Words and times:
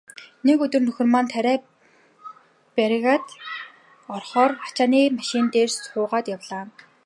Нэг 0.45 0.57
өдөр 0.65 0.83
нөхөр 0.85 1.07
маань 1.13 1.31
тариа 1.33 1.55
бригад 2.75 3.25
орохоор 4.15 4.51
ачааны 4.67 5.01
машин 5.17 5.45
дээр 5.53 5.69
суугаад 5.75 6.25
явлаа. 6.35 6.63